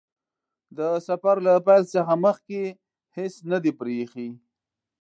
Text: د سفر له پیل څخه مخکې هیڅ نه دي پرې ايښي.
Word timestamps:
د 0.77 0.79
سفر 1.07 1.35
له 1.47 1.53
پیل 1.67 1.83
څخه 1.93 2.13
مخکې 2.25 2.61
هیڅ 3.17 3.33
نه 3.51 3.57
دي 3.63 3.71
پرې 3.79 3.93
ايښي. 3.99 4.29